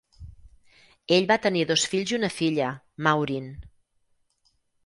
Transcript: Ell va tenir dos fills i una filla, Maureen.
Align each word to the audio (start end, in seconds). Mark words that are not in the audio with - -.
Ell 1.17 1.27
va 1.33 1.37
tenir 1.43 1.61
dos 1.73 1.85
fills 1.93 2.15
i 2.15 2.19
una 2.19 2.31
filla, 2.39 2.73
Maureen. 3.09 3.55